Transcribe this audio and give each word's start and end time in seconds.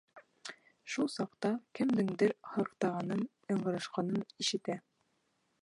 Шул 0.93 1.11
саҡта 1.15 1.51
кемдеңдер 1.81 2.35
һыҡтағанын, 2.55 3.23
ыңғырашҡанын 3.57 4.29
ишетә. 4.47 4.83